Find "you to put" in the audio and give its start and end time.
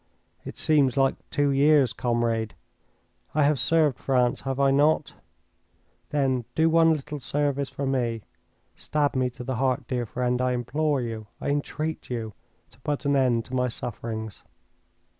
12.09-13.05